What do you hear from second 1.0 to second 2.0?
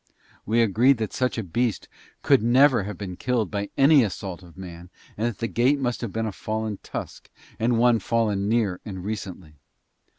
such a beast